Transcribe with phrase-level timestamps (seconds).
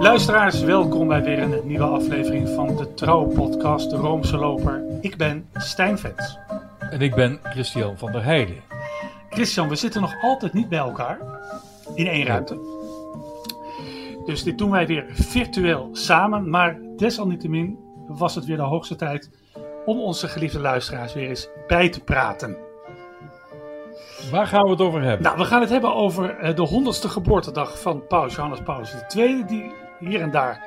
[0.00, 4.82] Luisteraars, welkom bij weer een nieuwe aflevering van de Trouw-podcast De Roomse Loper.
[5.00, 6.38] Ik ben Stijn Vens.
[6.78, 8.56] En ik ben Christian van der Heijden.
[9.30, 11.18] Christian, we zitten nog altijd niet bij elkaar
[11.94, 12.58] in één ruimte.
[14.24, 17.78] Dus dit doen wij weer virtueel samen, maar desalniettemin
[18.08, 19.30] was het weer de hoogste tijd
[19.84, 22.56] om onze geliefde luisteraars weer eens bij te praten.
[24.30, 25.22] Waar gaan we het over hebben?
[25.22, 29.44] Nou, we gaan het hebben over eh, de honderdste geboortedag van Paus Johannes Paulus II,
[29.46, 30.64] die hier en daar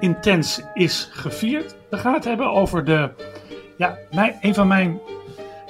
[0.00, 1.76] intens is gevierd.
[1.90, 3.10] We gaan het hebben over de,
[3.76, 3.98] ja,
[4.40, 5.00] een van mijn,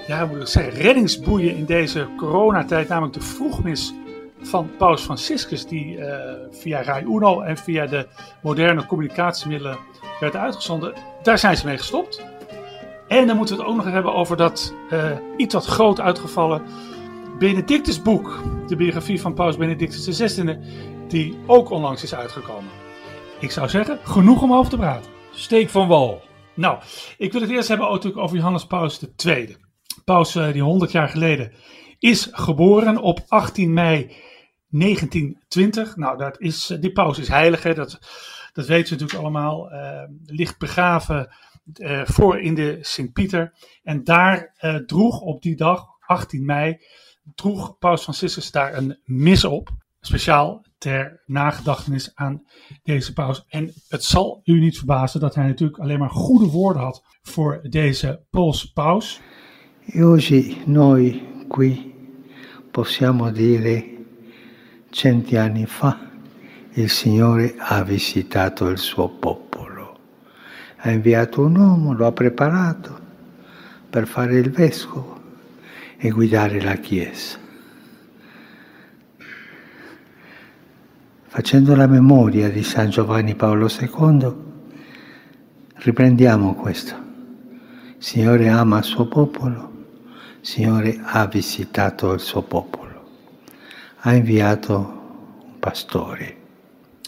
[0.06, 3.94] ja, hoe ik zeggen, reddingsboeien in deze coronatijd, namelijk de vroegmis
[4.40, 6.16] van Paus Franciscus, die uh,
[6.50, 8.06] via Rai Uno en via de
[8.42, 9.78] moderne communicatiemiddelen
[10.20, 10.92] werd uitgezonden.
[11.22, 12.24] Daar zijn ze mee gestopt.
[13.08, 16.62] En dan moeten we het ook nog hebben over dat uh, iets wat groot uitgevallen
[17.38, 20.58] Benedictusboek, de biografie van Paus Benedictus XVI,
[21.08, 22.70] die ook onlangs is uitgekomen.
[23.40, 25.10] Ik zou zeggen, genoeg om over te praten.
[25.32, 26.22] Steek van wal.
[26.54, 26.78] Nou,
[27.18, 29.56] ik wil het eerst hebben natuurlijk over Johannes Paus II.
[30.04, 31.52] Paus uh, die 100 jaar geleden
[31.98, 34.16] is geboren op 18 mei
[34.68, 35.96] 1920.
[35.96, 37.74] Nou, dat is, die paus is heilig, hè?
[37.74, 37.98] Dat,
[38.52, 39.72] dat weten ze natuurlijk allemaal.
[39.72, 41.34] Uh, ligt begraven
[41.76, 43.52] uh, voor in de Sint-Pieter.
[43.82, 46.78] En daar uh, droeg op die dag, 18 mei,
[47.34, 49.70] droeg Paus Franciscus daar een mis op.
[50.00, 52.42] Speciaal ter nagedachtenis aan
[52.82, 53.44] deze paus.
[53.48, 57.60] En het zal u niet verbazen dat hij natuurlijk alleen maar goede woorden had voor
[57.62, 59.20] deze Poolse paus.
[59.94, 61.94] Oggi noi qui
[62.70, 63.84] possiamo dire
[64.90, 65.98] centi anni fa
[66.76, 69.98] il Signore ha visitato il suo popolo,
[70.76, 72.98] ha inviato un uomo, lo ha preparato
[73.90, 75.13] per fare il vescovo
[76.04, 77.38] e guidare la Chiesa.
[81.28, 84.34] Facendo la memoria di San Giovanni Paolo II,
[85.76, 86.94] riprendiamo questo.
[87.96, 89.86] Signore ama il suo popolo,
[90.42, 93.08] Signore ha visitato il suo popolo,
[94.00, 94.76] ha inviato
[95.42, 96.36] un pastore.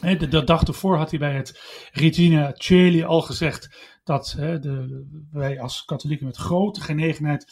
[0.00, 1.60] De, de dag ervoor had hij bij het
[1.92, 3.68] Regina Coeli al gezegd
[4.04, 7.44] dat hè, de, wij als katholieken met grote genegenheid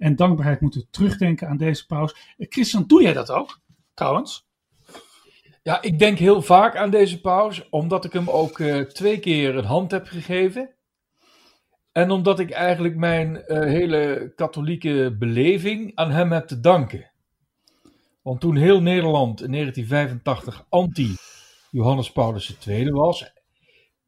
[0.00, 2.34] en dankbaarheid moeten terugdenken aan deze paus.
[2.38, 3.60] Christian, doe jij dat ook
[3.94, 4.48] trouwens?
[5.62, 9.56] Ja, ik denk heel vaak aan deze paus, omdat ik hem ook uh, twee keer
[9.56, 10.70] een hand heb gegeven.
[11.92, 17.10] En omdat ik eigenlijk mijn uh, hele katholieke beleving aan hem heb te danken.
[18.22, 23.32] Want toen heel Nederland in 1985 anti-Johannes Paulus II was.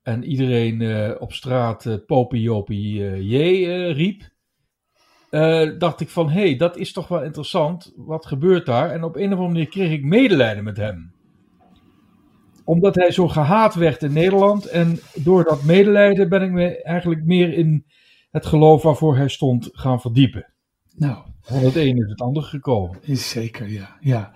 [0.03, 3.37] En iedereen op straat uh, Popie Jopie J
[3.93, 4.31] riep.
[5.79, 7.93] Dacht ik van, hé, hey, dat is toch wel interessant.
[7.97, 8.91] Wat gebeurt daar?
[8.91, 11.13] En op een of andere manier kreeg ik medelijden met hem
[12.65, 14.67] omdat hij zo gehaat werd in Nederland.
[14.67, 17.87] En door dat medelijden ben ik me eigenlijk meer in
[18.31, 20.53] het geloof waarvoor hij stond gaan verdiepen.
[20.97, 21.31] Nou.
[21.41, 22.99] Van het een is het ander gekomen.
[23.03, 23.97] Is zeker, ja.
[24.01, 24.33] ja.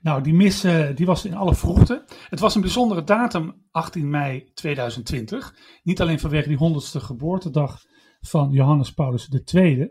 [0.00, 2.04] Nou, die mis uh, die was in alle vroegte.
[2.28, 5.54] Het was een bijzondere datum, 18 mei 2020.
[5.82, 7.82] Niet alleen vanwege die honderdste geboortedag
[8.20, 9.90] van Johannes Paulus II.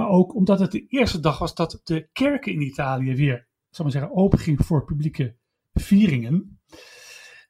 [0.00, 3.84] Maar ook omdat het de eerste dag was dat de kerken in Italië weer, zal
[3.84, 5.36] maar zeggen, open ging voor publieke
[5.72, 6.60] vieringen.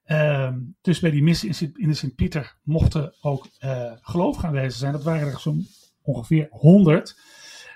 [0.06, 4.92] Um, dus bij die mis in, de Sint-Pieter mochten ook uh, gelovigen aanwezig zijn.
[4.92, 5.66] Dat waren er zo'n
[6.02, 7.20] ongeveer 100.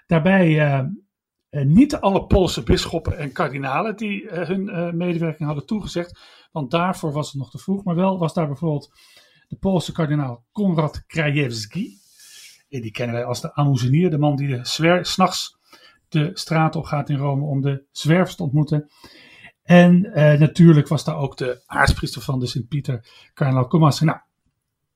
[0.06, 0.86] Daarbij uh,
[1.50, 6.18] uh, niet alle Poolse bisschoppen en kardinalen die hun medewerking hadden toegezegd.
[6.52, 7.84] Want daarvoor was het nog te vroeg.
[7.84, 8.92] Maar wel was daar bijvoorbeeld
[9.48, 12.02] de Poolse kardinaal Konrad Krajewski.
[12.80, 14.58] Die kennen wij als de Amoezenier, de man die
[15.02, 15.58] s'nachts
[16.08, 18.90] de straat op gaat in Rome om de zwervers te ontmoeten.
[19.62, 24.06] En uh, natuurlijk was daar ook de aartspriester van de Sint-Pieter, kardinaal Comastri.
[24.06, 24.18] Nou,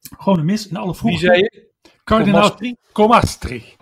[0.01, 1.19] gewoon een mis in alle vroegte.
[1.19, 1.71] Wie zei je?
[2.05, 2.59] Kardinaal
[2.93, 3.77] Comastri.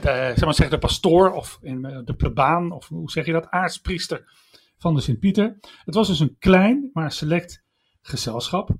[0.00, 3.50] De, zeg maar zeggen, de pastoor of in, de plebaan, of hoe zeg je dat,
[3.50, 4.32] aartspriester
[4.78, 5.56] van de Sint-Pieter.
[5.84, 7.62] Het was dus een klein, maar select
[8.02, 8.70] gezelschap.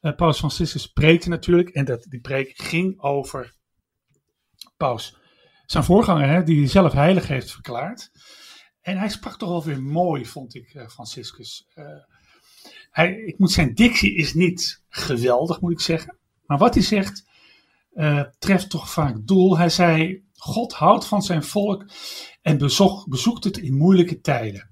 [0.00, 3.55] Uh, Paus Franciscus preekte natuurlijk en dat, die preek ging over
[4.76, 5.16] Paus,
[5.66, 8.10] zijn voorganger, hè, die hij zelf heilig heeft verklaard.
[8.80, 11.66] En hij sprak toch wel weer mooi, vond ik, uh, Franciscus.
[11.74, 11.84] Uh,
[12.90, 16.18] hij, ik moet zijn dictie is niet geweldig, moet ik zeggen.
[16.46, 17.24] Maar wat hij zegt,
[17.94, 19.58] uh, treft toch vaak doel.
[19.58, 21.84] Hij zei, God houdt van zijn volk
[22.42, 22.58] en
[23.08, 24.70] bezoekt het in moeilijke tijden.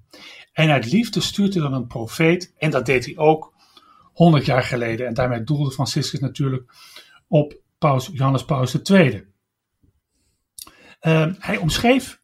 [0.53, 2.53] En uit liefde stuurt hij dan een profeet.
[2.57, 3.53] En dat deed hij ook
[4.13, 5.07] 100 jaar geleden.
[5.07, 6.73] En daarmee doelde Franciscus natuurlijk
[7.27, 9.33] op Paus Johannes Paus II.
[11.39, 12.21] Hij omschreef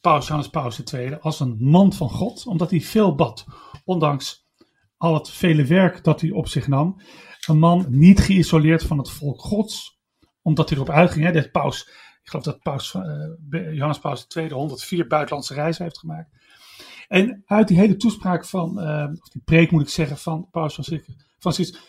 [0.00, 3.46] Paus Johannes Paus II als een man van God, omdat hij veel bad,
[3.84, 4.46] ondanks
[4.96, 7.00] al het vele werk dat hij op zich nam.
[7.46, 10.00] Een man niet geïsoleerd van het volk gods,
[10.42, 11.24] omdat hij erop uitging.
[11.24, 11.88] Hè, paus,
[12.22, 16.30] ik geloof dat paus, uh, Johannes Paus II 104 buitenlandse reizen heeft gemaakt.
[17.08, 20.80] En uit die hele toespraak van, uh, of die preek moet ik zeggen, van Paus
[21.38, 21.82] Franciscus,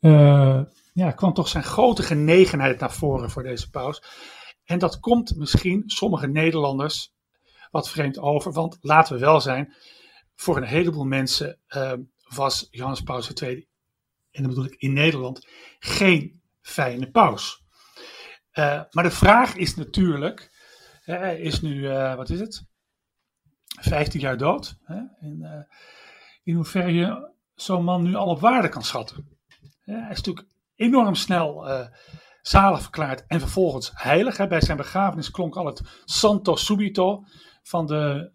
[0.00, 0.60] uh,
[0.92, 4.02] ja, kwam toch zijn grote genegenheid naar voren voor deze paus.
[4.64, 7.12] En dat komt misschien sommige Nederlanders
[7.70, 9.74] wat vreemd over, want laten we wel zijn,
[10.34, 11.92] voor een heleboel mensen uh,
[12.28, 13.68] was Johannes Paus II,
[14.30, 15.46] en dan bedoel ik in Nederland,
[15.78, 17.62] geen fijne paus.
[18.52, 20.50] Uh, maar de vraag is natuurlijk,
[21.02, 22.64] hij is nu, uh, wat is het,
[23.80, 24.76] 15 jaar dood.
[24.84, 25.00] Hè?
[25.20, 25.76] In, uh,
[26.42, 29.38] in hoeverre je zo'n man nu al op waarde kan schatten.
[29.80, 31.66] hij is natuurlijk enorm snel
[32.46, 34.36] zalig verklaard en vervolgens heilig.
[34.36, 34.46] Hè?
[34.46, 37.24] Bij zijn begrafenis klonk al het Santo Subito
[37.62, 38.30] van de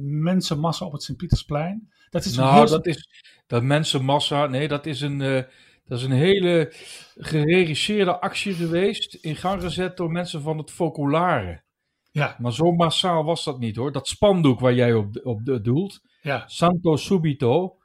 [0.00, 1.90] mensenmassa op het Sint-Pietersplein.
[2.10, 3.08] Dat is nou, dat is
[3.46, 5.42] dat mensenmassa, nee, dat is een, uh,
[5.84, 6.72] dat is een hele
[7.16, 11.62] geregisseerde actie geweest, in gang gezet door mensen van het Focolare.
[12.10, 12.36] Ja.
[12.38, 13.92] Maar zo massaal was dat niet hoor.
[13.92, 16.44] Dat spandoek waar jij op, op doelt, ja.
[16.46, 17.76] Santo Subito,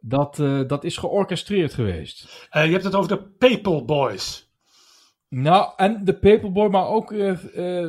[0.00, 2.48] dat, uh, dat is georchestreerd geweest.
[2.50, 4.51] Je hebt het over de Papal Boys.
[5.34, 7.10] Nou, en de Papal Boy, maar ook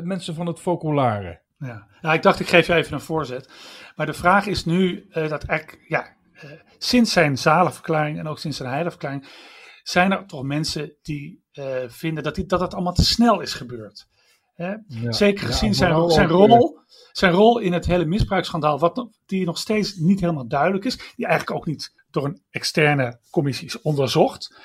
[0.04, 1.42] mensen van het Focolare.
[1.60, 1.88] Ja.
[2.02, 3.50] Nou, ik dacht ik geef je even een voorzet.
[3.96, 8.58] Maar de vraag is nu dat eigenlijk, ja, uh, sinds zijn zalenverklaring en ook sinds
[8.58, 9.28] zijn heiligverklaring,
[9.84, 13.54] zijn er toch mensen die uh, vinden dat, die, dat het allemaal te snel is
[13.54, 14.08] gebeurd.
[14.56, 16.80] Ja, Zeker gezien ja, zijn, zijn, rol,
[17.12, 21.26] zijn rol in het hele misbruiksschandaal, wat, die nog steeds niet helemaal duidelijk is, die
[21.26, 24.58] eigenlijk ook niet door een externe commissie is onderzocht.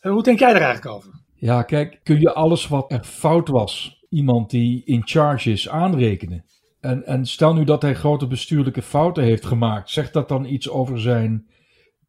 [0.00, 1.10] Uh, hoe denk jij er eigenlijk over?
[1.44, 6.44] Ja, kijk, kun je alles wat er fout was, iemand die in charge is, aanrekenen?
[6.80, 10.68] En, en stel nu dat hij grote bestuurlijke fouten heeft gemaakt, zegt dat dan iets
[10.68, 11.46] over zijn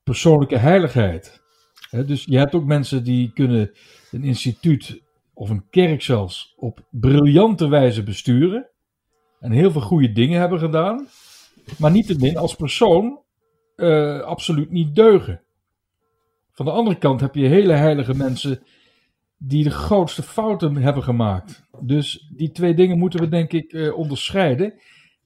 [0.03, 1.41] persoonlijke heiligheid?
[2.05, 3.71] dus je hebt ook mensen die kunnen
[4.11, 5.01] een instituut
[5.33, 8.69] of een kerk zelfs op briljante wijze besturen
[9.39, 11.07] en heel veel goede dingen hebben gedaan,
[11.77, 13.21] maar niettemin als persoon
[13.75, 15.41] uh, absoluut niet deugen.
[16.51, 18.63] Van de andere kant heb je hele heilige mensen
[19.37, 21.63] die de grootste fouten hebben gemaakt.
[21.81, 24.73] Dus die twee dingen moeten we denk ik uh, onderscheiden.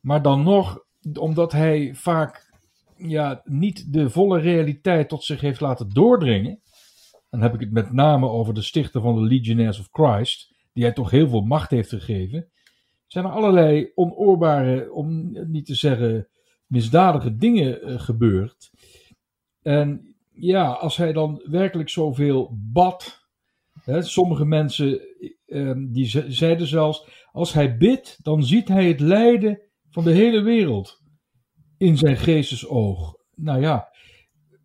[0.02, 0.86] Maar dan nog,
[1.20, 2.54] omdat hij vaak
[2.98, 6.62] ja, niet de volle realiteit tot zich heeft laten doordringen.
[7.30, 10.84] Dan heb ik het met name over de stichter van de Legionnaires of Christ, die
[10.84, 12.50] hij toch heel veel macht heeft gegeven.
[13.08, 16.28] Zijn er allerlei onoorbare, om niet te zeggen
[16.66, 18.72] misdadige dingen uh, gebeurd.
[19.62, 23.19] En ja, als hij dan werkelijk zoveel bad
[23.86, 25.00] sommige mensen
[25.46, 30.42] ehm, die zeiden zelfs, als hij bidt, dan ziet hij het lijden van de hele
[30.42, 31.04] wereld
[31.78, 33.16] in zijn geestesoog.
[33.36, 33.88] Nou ja,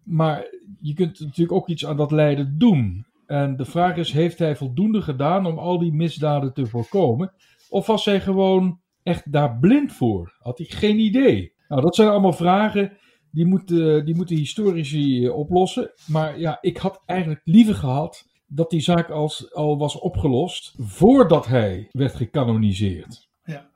[0.02, 0.46] maar
[0.80, 3.06] je kunt natuurlijk ook iets aan dat lijden doen.
[3.26, 7.32] En de vraag is, heeft hij voldoende gedaan om al die misdaden te voorkomen?
[7.68, 10.36] Of was hij gewoon echt daar blind voor?
[10.38, 11.54] Had hij geen idee?
[11.68, 12.98] Nou, dat zijn allemaal vragen
[13.30, 15.92] die moeten, die moeten historici eh, oplossen.
[16.06, 21.46] Maar ja, ik had eigenlijk liever gehad dat die zaak als, al was opgelost voordat
[21.46, 23.28] hij werd gecanoniseerd.
[23.44, 23.70] Ja,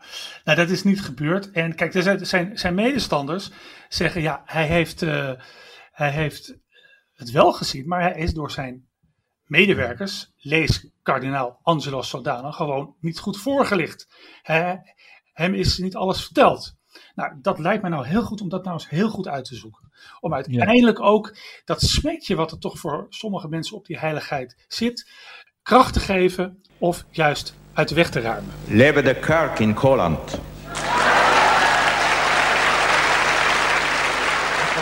[0.44, 1.50] nou dat is niet gebeurd.
[1.50, 3.50] En kijk, zijn, zijn medestanders
[3.88, 5.32] zeggen ja, hij heeft, uh,
[5.92, 6.56] hij heeft
[7.14, 8.88] het wel gezien, maar hij is door zijn
[9.44, 14.08] medewerkers, lees kardinaal Angelo Sodano, gewoon niet goed voorgelicht.
[14.42, 14.94] Hij,
[15.32, 16.77] hem is niet alles verteld.
[17.14, 19.54] Nou, dat lijkt mij nou heel goed om dat nou eens heel goed uit te
[19.54, 19.90] zoeken.
[20.20, 25.10] Om uiteindelijk ook dat smetje wat er toch voor sommige mensen op die heiligheid zit,
[25.62, 28.54] kracht te geven of juist uit de weg te ruimen.
[28.66, 30.40] Leven de kerk in Holland.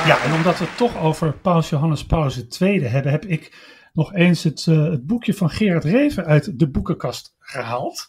[0.06, 4.14] Ja, en omdat we het toch over Paus Johannes Paus II hebben, heb ik nog
[4.14, 8.06] eens het, uh, het boekje van Gerard Reven uit de boekenkast gehaald.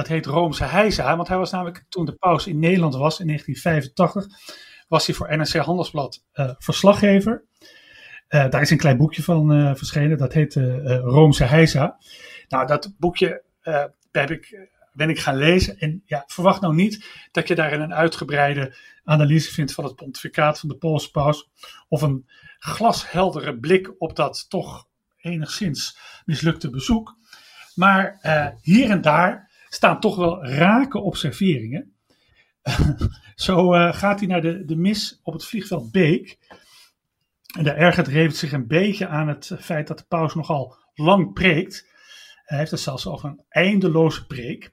[0.00, 3.26] Dat heet Roomse Heisa, want hij was namelijk toen de paus in Nederland was in
[3.26, 7.44] 1985, was hij voor NRC Handelsblad uh, verslaggever.
[8.28, 10.54] Uh, daar is een klein boekje van uh, verschenen, dat heet
[10.84, 11.98] Roomse Heisa.
[12.48, 13.42] Nou, dat boekje
[14.10, 17.94] heb ik, ben ik gaan lezen en ja, verwacht nou niet dat je daarin een
[17.94, 21.50] uitgebreide analyse vindt van het pontificaat van de Poolse paus
[21.88, 22.28] of een
[22.58, 27.16] glasheldere blik op dat toch enigszins mislukte bezoek.
[27.74, 28.18] Maar
[28.60, 31.94] hier en daar staan toch wel rake observeringen.
[33.34, 36.38] Zo uh, gaat hij naar de, de mis op het vliegveld Beek.
[37.56, 41.32] En daar ergert Revert zich een beetje aan het feit dat de paus nogal lang
[41.32, 41.88] preekt.
[42.44, 44.72] Hij heeft het zelfs over een eindeloze preek.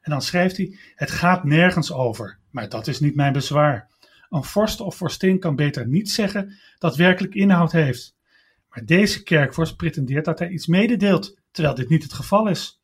[0.00, 3.90] En dan schrijft hij: Het gaat nergens over, maar dat is niet mijn bezwaar.
[4.30, 8.16] een vorst of vorstin kan beter niet zeggen dat werkelijk inhoud heeft.
[8.68, 12.80] Maar deze kerkvorst pretendeert dat hij iets mededeelt, terwijl dit niet het geval is.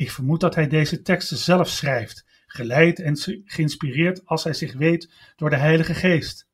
[0.00, 5.10] Ik vermoed dat hij deze teksten zelf schrijft, geleid en geïnspireerd als hij zich weet
[5.36, 6.46] door de Heilige Geest.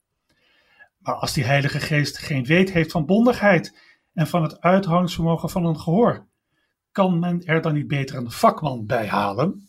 [0.99, 3.79] Maar als die Heilige Geest geen weet heeft van bondigheid
[4.15, 6.27] en van het uithoudingsvermogen van een gehoor,
[6.93, 9.69] kan men er dan niet beter een vakman bij halen?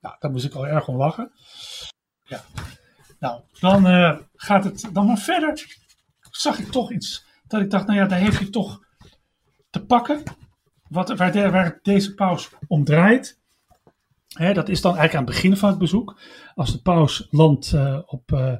[0.00, 1.32] Nou, daar moest ik al erg om lachen.
[2.24, 2.44] Ja.
[3.18, 5.76] Nou, dan uh, gaat het dan maar verder.
[6.30, 8.84] Zag ik toch iets dat ik dacht, nou ja, daar heeft hij toch
[9.70, 10.22] te pakken.
[10.94, 13.40] Wat, waar, de, waar deze paus om draait.
[14.28, 16.20] Hè, dat is dan eigenlijk aan het begin van het bezoek.
[16.54, 18.54] Als de paus landt uh, op uh,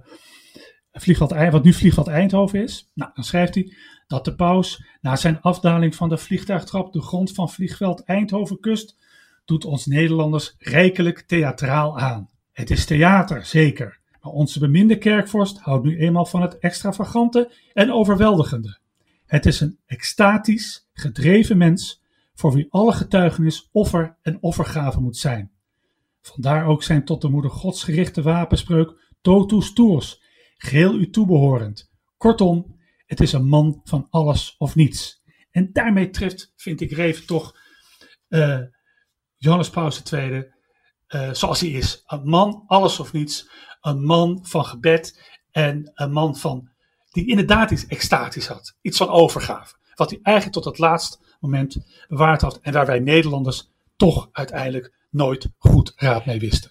[0.93, 2.91] vliegveld, wat nu vliegveld Eindhoven is.
[2.95, 3.77] Nou, dan schrijft hij
[4.07, 8.97] dat de paus na zijn afdaling van de vliegtuigtrap de grond van vliegveld Eindhoven kust,
[9.45, 12.31] doet ons Nederlanders rijkelijk theatraal aan.
[12.53, 17.93] Het is theater, zeker, maar onze beminde kerkvorst houdt nu eenmaal van het extravagante en
[17.93, 18.79] overweldigende.
[19.27, 22.03] Het is een extatisch, gedreven mens
[22.35, 25.53] voor wie alle getuigenis offer en offergave moet zijn.
[26.21, 30.23] Vandaar ook zijn tot de moeder gods gerichte wapenspreuk totus tuus,
[30.57, 31.91] geheel u toebehorend.
[32.17, 35.23] Kortom, het is een man van alles of niets.
[35.51, 37.59] En daarmee treft, vind ik Reven toch,
[38.29, 38.61] uh,
[39.37, 40.47] Johannes Paus II,
[41.09, 42.03] uh, zoals hij is.
[42.07, 43.51] Een man, alles of niets.
[43.81, 46.71] Een man van gebed en een man van,
[47.11, 48.77] die inderdaad iets extatisch had.
[48.81, 49.75] Iets van overgave.
[49.95, 52.59] Wat hij eigenlijk tot het laatste moment bewaard had.
[52.63, 56.71] En waar wij Nederlanders toch uiteindelijk nooit goed raad mee wisten.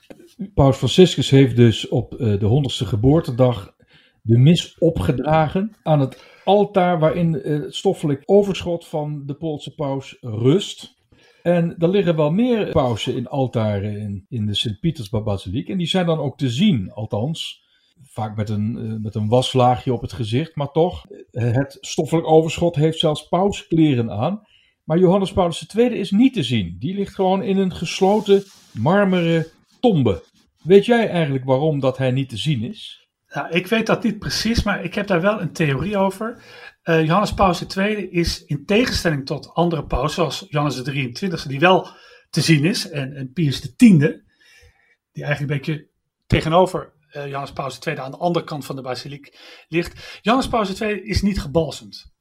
[0.53, 3.74] Paus Franciscus heeft dus op uh, de honderdste geboortedag
[4.22, 11.01] de mis opgedragen aan het altaar waarin het stoffelijk overschot van de Poolse paus rust.
[11.42, 15.70] En er liggen wel meer pausen in altaren in, in de Sint-Pietersbasiliek.
[15.70, 17.62] En die zijn dan ook te zien, althans.
[18.02, 21.06] Vaak met een, uh, met een waslaagje op het gezicht, maar toch.
[21.32, 24.42] Het stoffelijk overschot heeft zelfs pauskleren aan.
[24.84, 26.76] Maar Johannes Paulus II is niet te zien.
[26.80, 29.46] Die ligt gewoon in een gesloten marmeren
[29.80, 30.24] tombe.
[30.64, 33.08] Weet jij eigenlijk waarom dat hij niet te zien is?
[33.28, 36.44] Nou, ik weet dat niet precies, maar ik heb daar wel een theorie over.
[36.84, 41.12] Uh, Johannes Paus II is in tegenstelling tot andere pausen, zoals Johannes de
[41.46, 41.88] 23e, die wel
[42.30, 45.88] te zien is, en, en Pius X, die eigenlijk een beetje
[46.28, 50.20] tegenover uh, Johannes Paus II aan de andere kant van de basiliek ligt.
[50.22, 52.12] Johannes Paus II is niet gebalsemd.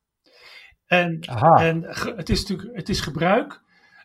[0.87, 1.83] En, en
[2.17, 3.63] het is natuurlijk het is gebruik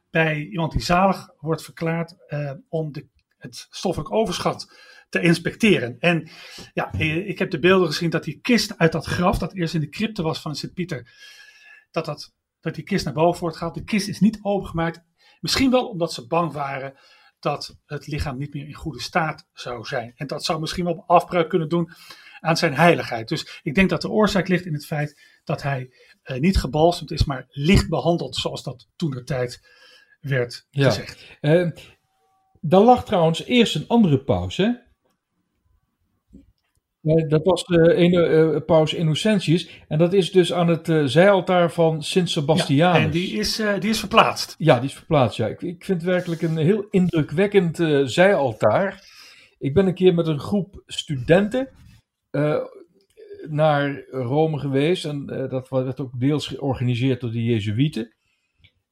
[0.10, 4.72] bij iemand die zalig wordt verklaard uh, om de, het stoffelijk overschot
[5.10, 5.96] te inspecteren.
[6.00, 6.30] En
[6.74, 9.80] ja, ik heb de beelden gezien dat die kist uit dat graf, dat eerst in
[9.80, 11.12] de crypte was van Sint-Pieter,
[11.92, 13.76] dat, dat, dat die kist naar boven wordt gehaald.
[13.76, 15.02] De kist is niet opengemaakt.
[15.40, 16.98] Misschien wel omdat ze bang waren
[17.40, 20.14] dat het lichaam niet meer in goede staat zou zijn.
[20.16, 21.92] En dat zou misschien wel afbreuk kunnen doen
[22.40, 23.28] aan zijn heiligheid.
[23.28, 27.12] Dus ik denk dat de oorzaak ligt in het feit dat hij uh, niet gebalsemd
[27.12, 29.68] is, maar licht behandeld, zoals dat toen de tijd
[30.20, 30.86] werd ja.
[30.86, 31.38] gezegd.
[31.42, 31.72] Uh, eh,
[32.62, 34.24] dan lag trouwens eerst een andere
[37.02, 37.28] pauze.
[37.28, 39.70] Dat was de ene uh, paus Innocentius.
[39.88, 42.98] En dat is dus aan het uh, zijaltaar van Sint Sebastianus.
[42.98, 44.56] Ja, en die is, uh, die is verplaatst.
[44.58, 45.48] Ja, die is verplaatst, ja.
[45.48, 49.04] Ik, ik vind het werkelijk een heel indrukwekkend zijaltaar.
[49.58, 51.70] Ik ben een keer met een groep studenten
[53.50, 55.06] naar Rome geweest.
[55.06, 58.16] En dat werd ook deels georganiseerd door de Jezuïeten.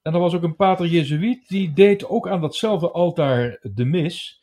[0.02, 4.42] En er was ook een pater Jezuïet, die deed ook aan datzelfde altaar de mis.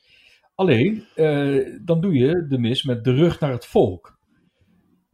[0.63, 4.19] Alleen, uh, dan doe je de mis met de rug naar het volk.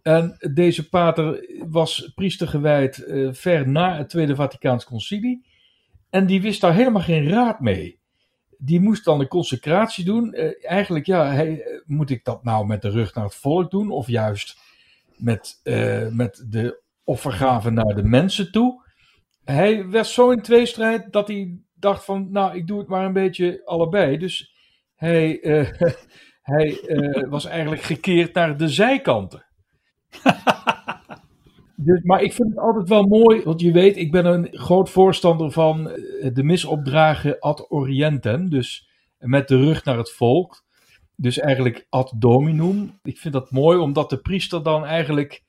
[0.03, 5.47] En deze pater was priester gewijd uh, ver na het Tweede Vaticaans Concilie.
[6.11, 8.01] En die wist daar helemaal geen raad mee.
[8.59, 10.35] Die moest dan een consecratie doen.
[10.35, 11.47] Uh, eigenlijk, ja,
[11.85, 13.91] moet ik dat nou met de rug naar het volk doen?
[13.91, 14.61] Of juist
[15.17, 15.61] met,
[16.13, 18.87] met de offergave naar de mensen toe?
[19.45, 23.13] Hij werd zo in tweestrijd dat hij dacht van, nou, ik doe het maar een
[23.13, 24.19] beetje allebei.
[24.19, 24.57] Dus
[24.99, 25.71] hij, uh,
[26.43, 29.45] hij uh, was eigenlijk gekeerd naar de zijkanten.
[31.87, 34.91] dus, maar ik vind het altijd wel mooi, want je weet, ik ben een groot
[34.91, 38.51] voorstander van eh, de misopdragen ad orientem.
[38.51, 38.89] Dus
[39.19, 40.65] met de rug naar het volk.
[41.17, 42.99] Dus eigenlijk ad dominum.
[43.03, 45.43] Ik vind dat mooi, omdat de priester dan eigenlijk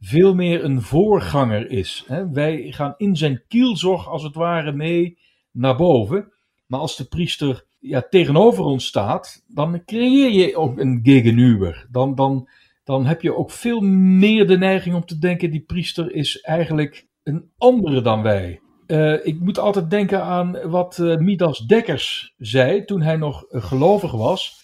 [0.00, 2.06] veel meer een voorganger is.
[2.32, 5.18] Wij gaan in zijn kielzorg als het ware mee
[5.50, 6.32] naar boven.
[6.66, 11.86] Maar als de priester ja, tegenover ons staat, dan creëer je ook een gegenüber.
[11.90, 12.48] Dan, dan,
[12.84, 17.06] dan heb je ook veel meer de neiging om te denken: die priester is eigenlijk
[17.22, 18.60] een andere dan wij.
[18.86, 23.64] Uh, ik moet altijd denken aan wat uh, Midas Dekkers zei toen hij nog uh,
[23.64, 24.60] gelovig was.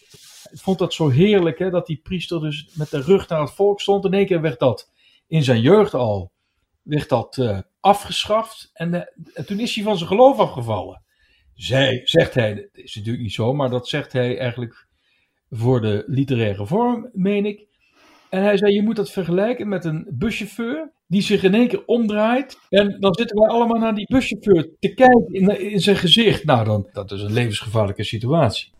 [0.50, 3.50] Ik vond dat zo heerlijk, hè, dat die priester dus met de rug naar het
[3.50, 4.04] volk stond.
[4.04, 4.90] In één keer werd dat
[5.26, 6.32] in zijn jeugd al
[6.82, 8.70] werd dat, afgeschaft.
[8.72, 11.02] En, en, toen is hij van zijn geloof afgevallen.
[11.58, 14.86] Zij, zegt hij, dat is natuurlijk niet zo, maar dat zegt hij eigenlijk
[15.50, 17.66] voor de literaire vorm, meen ik.
[18.30, 21.84] En hij zei, je moet dat vergelijken met een buschauffeur die zich in één keer
[21.86, 22.58] omdraait.
[22.68, 26.44] En dan zitten wij allemaal naar die buschauffeur te kijken in, in zijn gezicht.
[26.44, 28.72] Nou, dan, dat is een levensgevaarlijke situatie.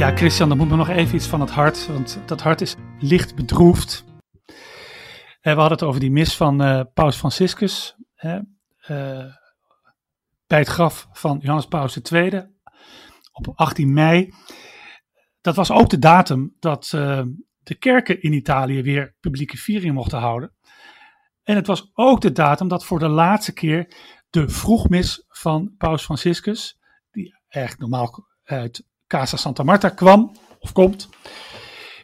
[0.00, 2.76] Ja, Christian, dan moet me nog even iets van het hart, want dat hart is
[2.98, 4.04] licht bedroefd.
[4.46, 4.54] Eh,
[5.40, 7.96] we hadden het over die mis van uh, Paus Franciscus.
[8.16, 8.38] Uh,
[10.46, 12.46] bij het graf van Johannes Paus II
[13.32, 14.32] op 18 mei.
[15.40, 16.86] Dat was ook de datum dat
[17.62, 20.54] de kerken in Italië weer publieke viering mochten houden.
[21.42, 23.92] En het was ook de datum dat voor de laatste keer
[24.30, 26.78] de vroegmis van Paus Franciscus,
[27.10, 31.08] die eigenlijk normaal uit Casa Santa Marta kwam of komt,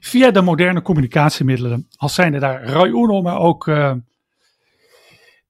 [0.01, 3.95] via de moderne communicatiemiddelen, als zijnde daar Rai Uno, maar ook uh,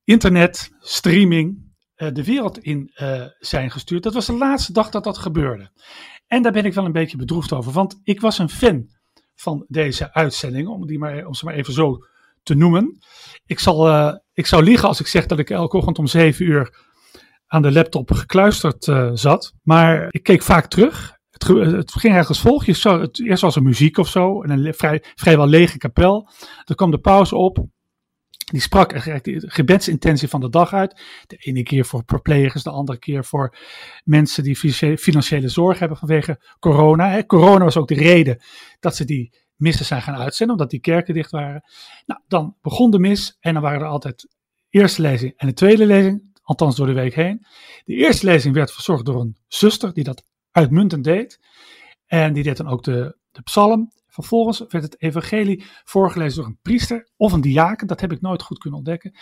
[0.05, 4.03] internet, streaming, uh, de wereld in uh, zijn gestuurd.
[4.03, 5.71] Dat was de laatste dag dat dat gebeurde.
[6.27, 8.89] En daar ben ik wel een beetje bedroefd over, want ik was een fan
[9.35, 11.99] van deze uitzending, om, die maar, om ze maar even zo
[12.43, 12.99] te noemen.
[13.47, 16.85] Ik, zal, ik zou liegen als ik zeg dat ik elke ochtend om zeven uur
[17.47, 18.85] aan de laptop gekluisterd
[19.15, 19.53] zat.
[19.63, 21.16] Maar ik keek vaak terug.
[21.39, 22.67] Het, het ging eigenlijk als volgt.
[22.67, 26.31] Je het, eerst was er muziek of zo, en een vrij, vrijwel lege kapel.
[26.65, 27.67] Dan kwam de pauze op.
[28.47, 31.03] Die sprak de gebedsintentie van de dag uit.
[31.27, 33.57] De ene keer voor verplegers, de andere keer voor
[34.05, 34.57] mensen die
[34.99, 37.25] financiële zorg hebben vanwege corona.
[37.25, 38.43] Corona was ook de reden
[38.81, 41.63] dat ze die missen zijn gaan uitzenden, omdat die kerken dicht waren.
[42.07, 44.29] Nou, dan begon de mis en dan waren er altijd
[44.71, 47.47] eerste lezing en de tweede lezing, althans door de week heen.
[47.85, 50.25] De eerste lezing werd verzorgd door een zuster die dat
[50.57, 51.41] uitmuntend deed.
[52.07, 53.93] En die deed dan ook de, de psalm.
[54.07, 58.43] Vervolgens werd het evangelie voorgelezen door een priester of een diaken, dat heb ik nooit
[58.43, 59.15] goed kunnen ontdekken,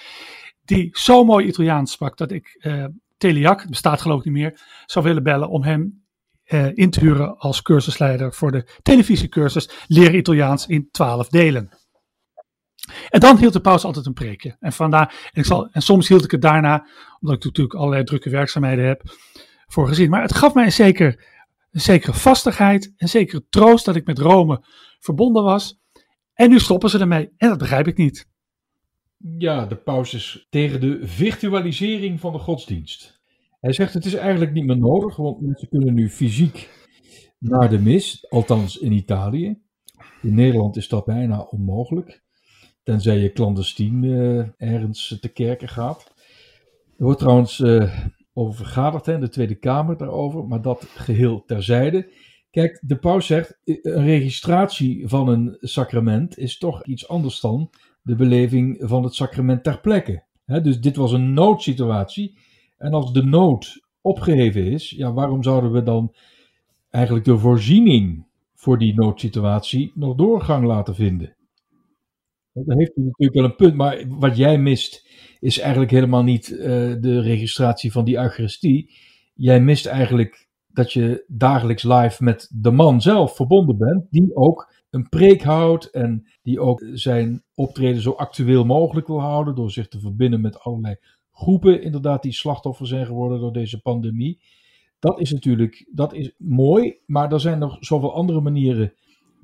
[0.64, 2.84] die zo mooi Italiaans sprak dat ik uh,
[3.16, 6.04] Teliak, bestaat geloof ik niet meer, zou willen bellen om hem
[6.46, 11.68] uh, in te huren als cursusleider voor de televisiecursus Leer Italiaans in twaalf delen.
[13.08, 14.56] En dan hield de paus altijd een preekje.
[14.60, 16.86] En, vandaar, en, ik zal, en soms hield ik het daarna,
[17.20, 19.02] omdat ik natuurlijk allerlei drukke werkzaamheden heb,
[19.66, 20.10] voor gezien.
[20.10, 21.32] Maar het gaf mij een zeker
[21.74, 24.64] een zekere vastigheid, een zekere troost dat ik met Rome
[24.98, 25.80] verbonden was.
[26.34, 28.28] En nu stoppen ze ermee en dat begrijp ik niet.
[29.38, 33.22] Ja, de paus is tegen de virtualisering van de godsdienst.
[33.60, 36.68] Hij zegt het is eigenlijk niet meer nodig, want mensen kunnen nu fysiek
[37.38, 39.58] naar de mis, althans in Italië.
[40.22, 42.22] In Nederland is dat bijna onmogelijk,
[42.82, 46.12] tenzij je clandestien uh, ergens te kerken gaat.
[46.98, 47.98] Er wordt trouwens uh,
[48.34, 52.10] over vergaderd in de Tweede Kamer daarover, maar dat geheel terzijde.
[52.50, 57.70] Kijk, de paus zegt, een registratie van een sacrament is toch iets anders dan
[58.02, 60.24] de beleving van het sacrament ter plekke.
[60.44, 62.38] dus dit was een noodsituatie.
[62.76, 66.14] En als de nood opgeheven is, ja, waarom zouden we dan
[66.90, 71.36] eigenlijk de voorziening voor die noodsituatie nog doorgang laten vinden?
[72.52, 75.03] Dan heeft natuurlijk wel een punt, maar wat jij mist
[75.44, 76.58] is eigenlijk helemaal niet uh,
[77.00, 78.90] de registratie van die Eucharistie.
[79.34, 84.72] Jij mist eigenlijk dat je dagelijks live met de man zelf verbonden bent, die ook
[84.90, 89.88] een preek houdt en die ook zijn optreden zo actueel mogelijk wil houden door zich
[89.88, 90.96] te verbinden met allerlei
[91.32, 94.40] groepen, inderdaad, die slachtoffer zijn geworden door deze pandemie.
[94.98, 98.92] Dat is natuurlijk dat is mooi, maar er zijn nog zoveel andere manieren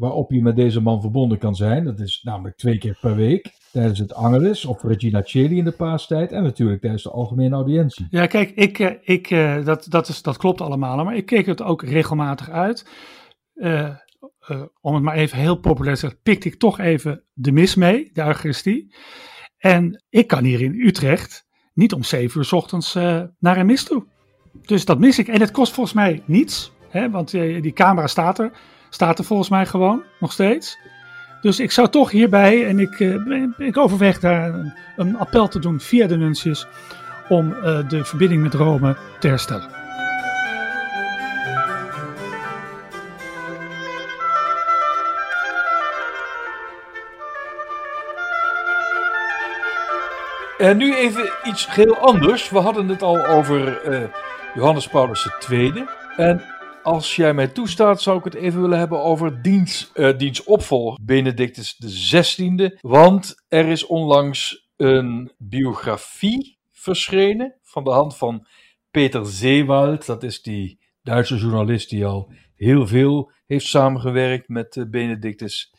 [0.00, 1.84] waarop je met deze man verbonden kan zijn.
[1.84, 5.70] Dat is namelijk twee keer per week tijdens het Angelus of Regina Cheli in de
[5.70, 8.06] paastijd en natuurlijk tijdens de algemene audiëntie.
[8.10, 11.46] Ja, kijk, ik, eh, ik, eh, dat, dat, is, dat klopt allemaal, maar ik keek
[11.46, 12.88] het ook regelmatig uit.
[13.54, 13.90] Uh,
[14.80, 18.10] om het maar even heel populair te zeggen, pikte ik toch even de mis mee,
[18.12, 18.94] de Eucharistie.
[19.56, 22.94] En ik kan hier in Utrecht niet om zeven uur s ochtends
[23.38, 24.04] naar een mis toe.
[24.62, 25.28] Dus dat mis ik.
[25.28, 28.52] En het kost volgens mij niets, hè, want die camera staat er.
[28.90, 30.78] Staat er volgens mij gewoon, nog steeds.
[31.40, 35.58] Dus ik zou toch hierbij, en ik, uh, ik overweeg daar een, een, appel te
[35.58, 36.66] doen via de nuncius
[37.28, 39.78] om uh, de verbinding met Rome te herstellen.
[50.58, 52.50] En nu even iets heel anders.
[52.50, 54.08] We hadden het al over uh,
[54.54, 55.84] Johannes Paulus II.
[56.16, 56.42] En
[56.82, 60.98] als jij mij toestaat, zou ik het even willen hebben over diens, uh, diens opvolger,
[61.04, 62.76] Benedictus XVI.
[62.80, 68.46] Want er is onlangs een biografie verschenen van de hand van
[68.90, 70.06] Peter Zeewald.
[70.06, 75.74] Dat is die Duitse journalist die al heel veel heeft samengewerkt met eh, Benedictus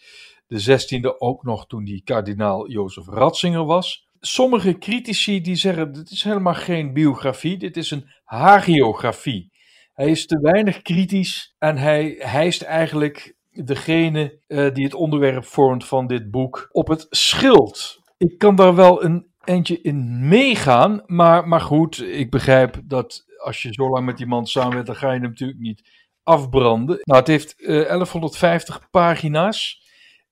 [0.48, 4.10] XVI, ook nog toen die kardinaal Jozef Ratzinger was.
[4.20, 9.51] Sommige critici die zeggen, dit is helemaal geen biografie, dit is een hagiografie.
[9.94, 15.86] Hij is te weinig kritisch en hij hijst eigenlijk degene uh, die het onderwerp vormt
[15.86, 18.00] van dit boek op het schild.
[18.18, 23.62] Ik kan daar wel een eentje in meegaan, maar, maar goed, ik begrijp dat als
[23.62, 25.90] je zo lang met iemand samen bent, dan ga je hem natuurlijk niet
[26.24, 27.00] afbranden.
[27.02, 29.80] Nou, het heeft uh, eh, 1150 pagina's.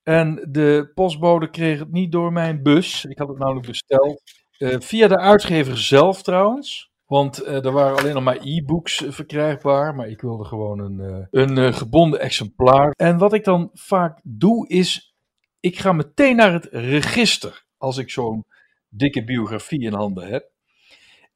[0.03, 3.05] En de postbode kreeg het niet door mijn bus.
[3.05, 4.21] Ik had het namelijk besteld.
[4.57, 6.88] Uh, via de uitgever zelf trouwens.
[7.09, 9.95] Want uh, er waren alleen nog maar e-books verkrijgbaar.
[9.95, 12.91] Maar ik wilde gewoon een, een gebonden exemplaar.
[12.91, 15.15] En wat ik dan vaak doe is.
[15.59, 17.65] Ik ga meteen naar het register.
[17.77, 18.45] Als ik zo'n
[18.89, 20.51] dikke biografie in handen heb.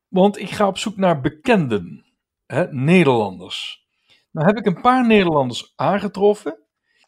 [0.07, 2.05] Want ik ga op zoek naar bekenden.
[2.45, 3.85] Hè, Nederlanders.
[4.31, 6.59] Nou heb ik een paar Nederlanders aangetroffen.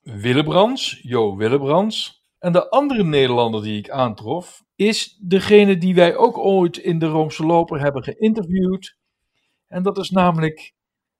[0.01, 2.24] Willebrands, Jo Willebrands.
[2.45, 7.05] En de andere Nederlander die ik aantrof, is degene die wij ook ooit in de
[7.05, 8.97] Roomse Loper hebben geïnterviewd.
[9.67, 10.73] En dat is namelijk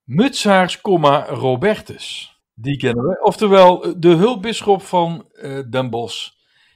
[0.04, 2.40] Mutsaars, Robertus.
[2.54, 3.22] Die kennen we.
[3.24, 6.30] Oftewel de hulpbisschop van uh, Den Bosch.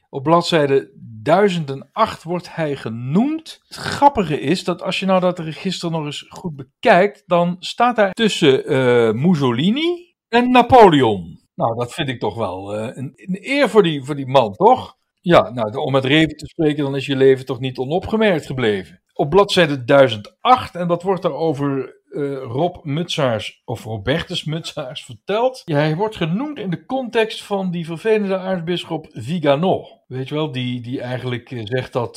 [0.10, 0.92] Op bladzijde
[1.24, 3.62] 1008 wordt hij genoemd.
[3.68, 7.96] Het grappige is dat als je nou dat register nog eens goed bekijkt, dan staat
[7.96, 11.39] daar tussen uh, Mussolini en Napoleon.
[11.60, 14.98] Nou, dat vind ik toch wel uh, een, eer voor die, voor die man, toch?
[15.22, 19.02] Ja, nou, om met Reven te spreken, dan is je leven toch niet onopgemerkt gebleven.
[19.14, 25.62] Op bladzijde 1008, en dat wordt er over uh, Rob Mutsaars, of Robertus Mutsaars, verteld.
[25.66, 29.86] Ja, hij wordt genoemd in de context van die vervelende aartsbisschop Vigano.
[30.08, 32.16] Weet je wel, die, die eigenlijk uh, zegt dat,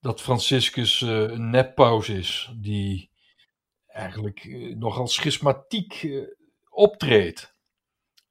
[0.00, 2.52] dat Franciscus een neppaus is.
[2.60, 3.10] Die
[3.86, 6.08] eigenlijk nogal schismatiek
[6.70, 7.52] optreedt.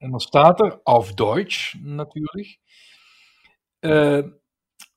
[0.02, 2.60] En dan staat er, auf Deutsch natuurlijk,
[3.82, 4.24] uh,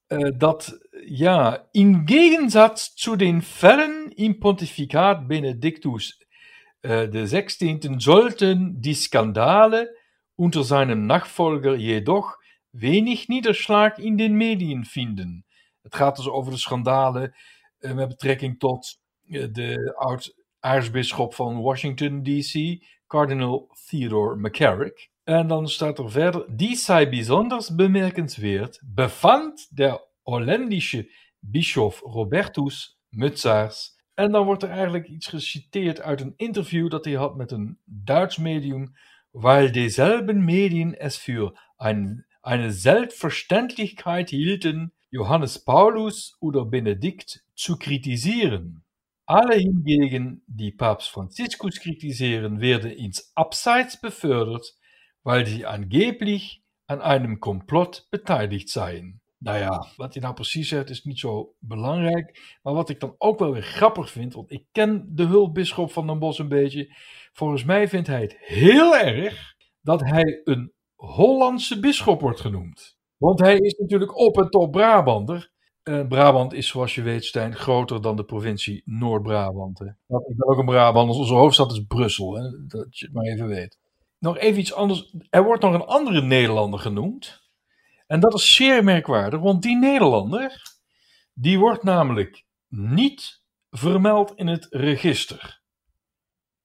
[0.08, 6.18] uh, dat ja, in Gegensatz zu den Fällen im Pontifikat Benedictus
[6.82, 7.98] der 16.
[7.98, 9.88] sollten die Skandale
[10.36, 12.36] unter seinem Nachfolger jedoch
[12.74, 15.44] wenig Niederschlag in den Medien finden.
[15.82, 17.34] Het gaat dus over de schandalen
[17.80, 22.82] uh, met betrekking tot uh, de oud-aartsbisschop van Washington D.C.,
[23.14, 25.10] Cardinal Theodore McCarrick.
[25.24, 31.08] En dan staat er verder, die sei besonders bemerkenswert, befand der holländische
[31.40, 33.96] bischof Robertus Mutsaars.
[34.14, 37.78] En dan wordt er eigenlijk iets geciteerd uit een interview dat hij had met een
[37.84, 38.94] Duits medium,
[39.30, 48.83] weil dieselben Medien es für ein, eine Selbstverständlichkeit hielten, Johannes Paulus oder Benedikt zu kritisieren.
[49.24, 54.76] Alle hingegen, die Papst Franziskus kritisieren, werden ins Abseits befördert,
[55.22, 59.20] weil sie angeblich an einem Komplott beteiligt seien.
[59.38, 62.58] Nou ja, wat hij nou precies zegt is niet zo belangrijk.
[62.62, 66.06] Maar wat ik dan ook wel weer grappig vind, want ik ken de hulpbisschop van
[66.06, 66.94] Den Bosch een beetje.
[67.32, 72.96] Volgens mij vindt hij het heel erg dat hij een Hollandse bisschop wordt genoemd.
[73.16, 75.52] Want hij is natuurlijk op en top Brabander.
[75.84, 79.80] Uh, Brabant is, zoals je weet, Stijn, groter dan de provincie Noord-Brabant.
[79.80, 82.66] Ik ben ook een Brabant, onze hoofdstad is Brussel, hè?
[82.66, 83.78] dat je het maar even weet.
[84.18, 85.14] Nog even iets anders.
[85.30, 87.42] Er wordt nog een andere Nederlander genoemd.
[88.06, 90.62] En dat is zeer merkwaardig, want die Nederlander,
[91.34, 95.62] die wordt namelijk niet vermeld in het register.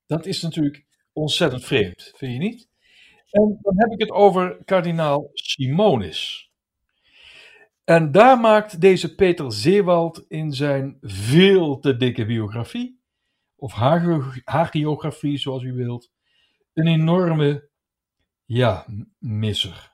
[0.05, 2.69] Dat is natuurlijk ontzettend vreemd, vind je niet?
[3.29, 6.48] En dan heb ik het over kardinaal Simonis.
[7.89, 13.01] En daar maakt deze Peter Zeewald in zijn veel te dikke biografie,
[13.55, 13.73] of
[14.43, 16.11] hagiografie zoals u wilt,
[16.73, 17.69] een enorme,
[18.45, 18.85] ja,
[19.17, 19.93] misser.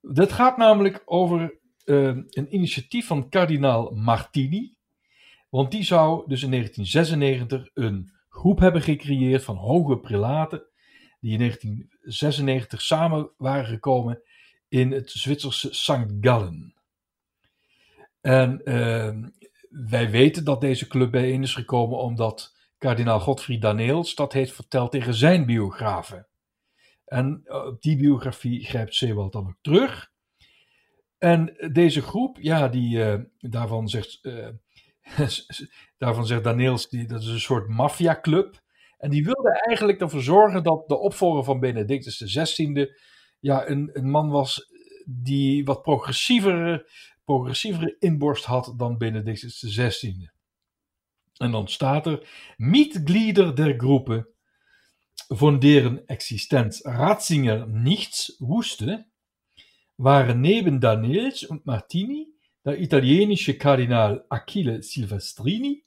[0.00, 4.74] Dat gaat namelijk over uh, een initiatief van kardinaal Martini.
[5.48, 10.62] Want die zou dus in 1996 een groep hebben gecreëerd van hoge prelaten.
[11.20, 14.22] Die in 1996 samen waren gekomen
[14.68, 16.06] in het Zwitserse St.
[16.20, 16.74] Gallen.
[18.20, 19.14] En uh,
[19.88, 24.90] wij weten dat deze club bijeen is gekomen omdat kardinaal Godfried Daneels dat heeft verteld
[24.90, 26.28] tegen zijn biografen.
[27.04, 30.10] En eh, op die biografie grijpt Zeewald dan ook terug.
[31.18, 34.48] En deze groep, ja, die, uh, daarvan, zegt, uh,
[35.98, 38.60] daarvan zegt Daneels, die, dat is een soort maffiaclub.
[38.98, 42.86] En die wilde eigenlijk ervoor zorgen dat de opvolger van Benedictus XVI
[43.40, 44.70] ja, een, een man was
[45.06, 46.88] die wat progressievere
[47.24, 50.28] progressievere inborst had dan Benedictus XVI.
[51.38, 52.20] En dan staat er:
[52.56, 54.34] Mitglieder der Gruppe,
[55.28, 59.06] von deren Existenz Ratzinger nichts wusste,
[59.96, 62.26] waren neben Daniels und Martini
[62.64, 65.84] der italienische Kardinal Achille Silvestrini,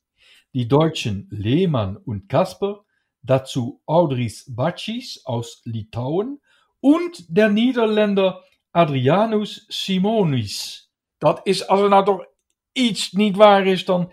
[0.54, 2.86] die deutschen Lehmann und Kasper,
[3.22, 6.40] dazu Audris Bacchis aus Litauen
[6.80, 10.93] und der Niederländer Adrianus Simonis.
[11.24, 12.26] Dat is, als er nou toch
[12.72, 14.12] iets niet waar is, dan,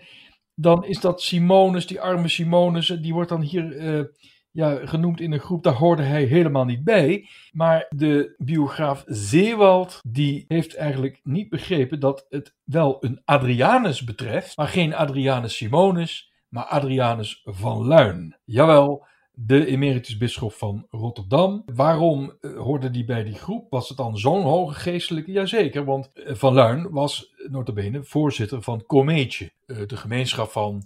[0.55, 4.05] dan is dat Simonus, die arme Simonus, die wordt dan hier uh,
[4.51, 7.27] ja, genoemd in een groep, daar hoorde hij helemaal niet bij.
[7.51, 14.57] Maar de biograaf Zeewald, die heeft eigenlijk niet begrepen dat het wel een Adrianus betreft,
[14.57, 18.37] maar geen Adrianus Simonus, maar Adrianus van Luin.
[18.43, 21.63] Jawel, de emeritusbisschop van Rotterdam.
[21.73, 23.69] Waarom uh, hoorde die bij die groep?
[23.69, 25.31] Was het dan zo'n hoge geestelijke?
[25.31, 30.83] Jazeker, want uh, Van Luin was notabene voorzitter van Cometje, de gemeenschap van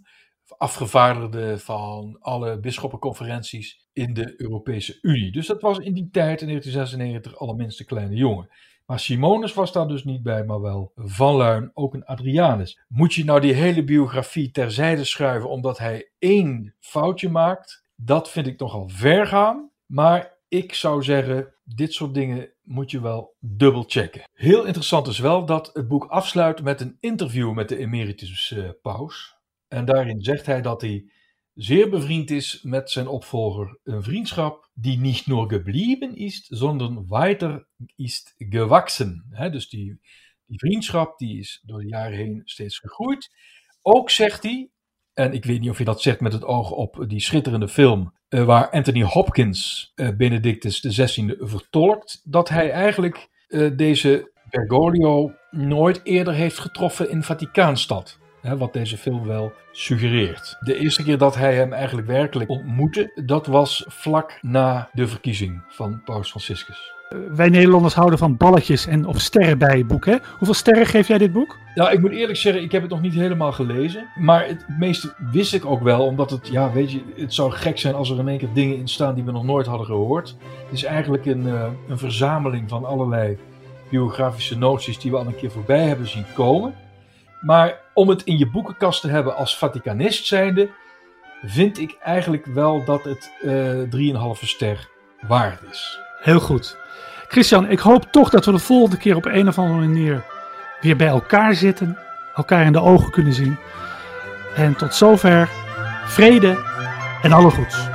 [0.58, 5.32] afgevaardigden van alle bisschoppenconferenties in de Europese Unie.
[5.32, 8.50] Dus dat was in die tijd, in 1996, allerminst kleine jongen.
[8.86, 12.80] Maar Simonus was daar dus niet bij, maar wel Van Luin, ook een Adrianus.
[12.88, 17.85] Moet je nou die hele biografie terzijde schuiven omdat hij één foutje maakt?
[17.96, 19.72] Dat vind ik nogal ver gaan.
[19.86, 24.24] Maar ik zou zeggen, dit soort dingen moet je wel dubbel checken.
[24.34, 28.70] Heel interessant is wel dat het boek afsluit met een interview met de emeritus uh,
[28.82, 29.36] paus.
[29.68, 31.10] En daarin zegt hij dat hij
[31.54, 33.80] zeer bevriend is met zijn opvolger.
[33.84, 39.36] Een vriendschap die niet nur geblieben is, sondern weiter is gewachsen.
[39.52, 40.00] Dus die,
[40.46, 43.32] die vriendschap die is door de jaren heen steeds gegroeid.
[43.82, 44.70] Ook zegt hij,
[45.16, 48.14] en ik weet niet of je dat zegt met het oog op die schitterende film,
[48.30, 56.02] uh, waar Anthony Hopkins uh, Benedictus XVI vertolkt, dat hij eigenlijk uh, deze Bergoglio nooit
[56.04, 58.20] eerder heeft getroffen in Vaticaanstad.
[58.42, 60.58] Hè, wat deze film wel suggereert.
[60.60, 65.64] De eerste keer dat hij hem eigenlijk werkelijk ontmoette, dat was vlak na de verkiezing
[65.68, 66.95] van Paus Franciscus.
[67.10, 70.12] Wij Nederlanders houden van balletjes en of sterren bij boeken.
[70.12, 70.18] Hè?
[70.38, 71.58] Hoeveel sterren geef jij dit boek?
[71.76, 74.08] Nou, ik moet eerlijk zeggen, ik heb het nog niet helemaal gelezen.
[74.16, 77.80] Maar het meeste wist ik ook wel, omdat het, ja, weet je, het zou gek
[77.80, 80.36] zijn als er in één keer dingen in staan die we nog nooit hadden gehoord.
[80.64, 83.38] Het is eigenlijk een, uh, een verzameling van allerlei
[83.90, 86.76] biografische noties die we al een keer voorbij hebben zien komen.
[87.42, 90.70] Maar om het in je boekenkast te hebben als Vaticanist zijnde,
[91.44, 94.90] vind ik eigenlijk wel dat het uh, 3,5 ster
[95.28, 96.00] waard is.
[96.22, 96.78] Heel goed.
[97.28, 100.24] Christian, ik hoop toch dat we de volgende keer op een of andere manier
[100.82, 101.98] weer bij elkaar zitten,
[102.36, 103.58] elkaar in de ogen kunnen zien.
[104.56, 105.50] En tot zover
[106.06, 106.58] vrede
[107.22, 107.95] en alle goeds.